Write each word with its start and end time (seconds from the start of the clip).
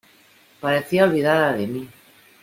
parecía 0.59 1.03
olvidada 1.03 1.53
de 1.53 1.67
mí. 1.67 1.87